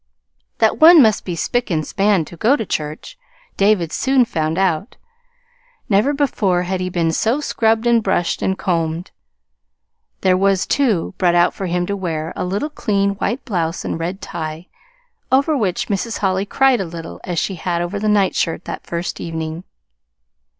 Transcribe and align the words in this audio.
That 0.57 0.79
one 0.79 0.99
must 0.99 1.25
be 1.25 1.35
spick 1.35 1.69
and 1.69 1.85
span 1.85 2.25
to 2.25 2.35
go 2.35 2.55
to 2.55 2.65
church, 2.65 3.19
David 3.55 3.91
soon 3.91 4.25
found 4.25 4.57
out 4.57 4.97
never 5.89 6.11
before 6.11 6.63
had 6.63 6.79
he 6.79 6.89
been 6.89 7.11
so 7.11 7.39
scrubbed 7.39 7.85
and 7.85 8.01
brushed 8.01 8.41
and 8.41 8.57
combed. 8.57 9.11
There 10.21 10.35
was, 10.35 10.65
too, 10.65 11.13
brought 11.19 11.35
out 11.35 11.53
for 11.53 11.67
him 11.67 11.85
to 11.85 11.95
wear 11.95 12.33
a 12.35 12.43
little 12.43 12.71
clean 12.71 13.11
white 13.19 13.45
blouse 13.45 13.85
and 13.85 13.93
a 13.93 13.97
red 13.97 14.21
tie, 14.23 14.69
over 15.31 15.55
which 15.55 15.87
Mrs. 15.87 16.17
Holly 16.17 16.47
cried 16.47 16.79
a 16.81 16.85
little 16.85 17.21
as 17.23 17.37
she 17.37 17.53
had 17.53 17.83
over 17.83 17.99
the 17.99 18.09
nightshirt 18.09 18.65
that 18.65 18.87
first 18.87 19.19
evening. 19.21 19.65